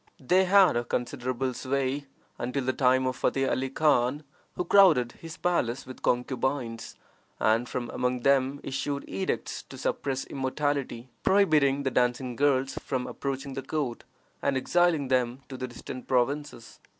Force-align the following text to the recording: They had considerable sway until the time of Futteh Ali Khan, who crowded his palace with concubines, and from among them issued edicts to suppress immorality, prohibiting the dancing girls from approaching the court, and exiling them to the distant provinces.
They 0.19 0.45
had 0.45 0.89
considerable 0.89 1.53
sway 1.53 2.07
until 2.39 2.65
the 2.65 2.73
time 2.73 3.05
of 3.05 3.17
Futteh 3.21 3.47
Ali 3.47 3.69
Khan, 3.69 4.23
who 4.55 4.65
crowded 4.65 5.11
his 5.11 5.37
palace 5.37 5.85
with 5.85 6.01
concubines, 6.01 6.95
and 7.39 7.69
from 7.69 7.91
among 7.91 8.21
them 8.21 8.59
issued 8.63 9.05
edicts 9.07 9.61
to 9.61 9.77
suppress 9.77 10.25
immorality, 10.25 11.09
prohibiting 11.21 11.83
the 11.83 11.91
dancing 11.91 12.35
girls 12.35 12.79
from 12.83 13.05
approaching 13.05 13.53
the 13.53 13.61
court, 13.61 14.03
and 14.41 14.57
exiling 14.57 15.09
them 15.09 15.41
to 15.49 15.55
the 15.55 15.67
distant 15.67 16.07
provinces. 16.07 16.79